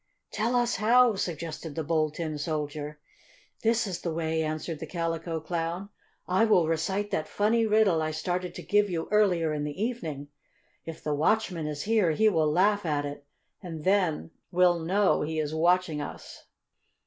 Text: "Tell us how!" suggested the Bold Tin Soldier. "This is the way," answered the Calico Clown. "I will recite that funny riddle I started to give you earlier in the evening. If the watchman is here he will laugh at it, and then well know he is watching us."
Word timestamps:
"Tell 0.31 0.55
us 0.55 0.77
how!" 0.77 1.13
suggested 1.13 1.75
the 1.75 1.83
Bold 1.83 2.15
Tin 2.15 2.39
Soldier. 2.39 2.99
"This 3.61 3.85
is 3.85 4.01
the 4.01 4.11
way," 4.11 4.41
answered 4.41 4.79
the 4.79 4.87
Calico 4.87 5.39
Clown. 5.39 5.89
"I 6.27 6.43
will 6.43 6.67
recite 6.67 7.11
that 7.11 7.27
funny 7.27 7.67
riddle 7.67 8.01
I 8.01 8.09
started 8.09 8.55
to 8.55 8.63
give 8.63 8.89
you 8.89 9.07
earlier 9.11 9.53
in 9.53 9.63
the 9.63 9.79
evening. 9.79 10.29
If 10.85 11.03
the 11.03 11.13
watchman 11.13 11.67
is 11.67 11.83
here 11.83 12.13
he 12.13 12.29
will 12.29 12.51
laugh 12.51 12.83
at 12.83 13.05
it, 13.05 13.27
and 13.61 13.83
then 13.83 14.31
well 14.49 14.79
know 14.79 15.21
he 15.21 15.37
is 15.37 15.53
watching 15.53 16.01
us." 16.01 16.45